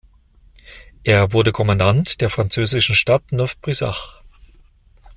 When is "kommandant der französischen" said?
1.51-2.95